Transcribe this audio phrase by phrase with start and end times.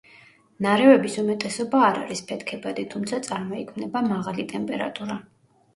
[0.65, 5.23] ნარევების უმეტესობა არ არის ფეთქებადი, თუმცა წარმოიქმნება მაღალი ტემპერატურა.